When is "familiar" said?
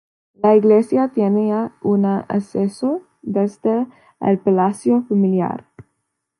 5.07-5.67